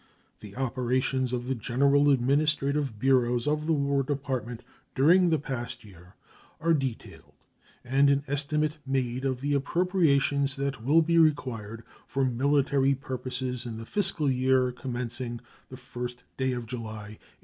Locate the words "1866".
17.21-17.37